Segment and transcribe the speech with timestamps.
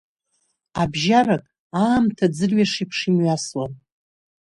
[0.81, 1.43] Абжьарак,
[1.83, 3.71] аамҭа аӡырҩаш еиԥш имҩасуан.